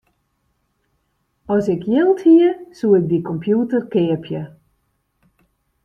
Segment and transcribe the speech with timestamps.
[1.53, 4.41] As ik jild hie, soe ik dy kompjûter keapje.